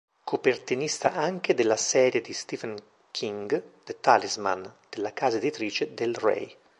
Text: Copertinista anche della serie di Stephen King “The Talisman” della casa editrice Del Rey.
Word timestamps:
Copertinista 0.25 1.13
anche 1.13 1.53
della 1.53 1.75
serie 1.77 2.21
di 2.21 2.33
Stephen 2.33 2.75
King 3.11 3.63
“The 3.83 3.99
Talisman” 3.99 4.73
della 4.89 5.13
casa 5.13 5.37
editrice 5.37 5.93
Del 5.93 6.15
Rey. 6.15 6.55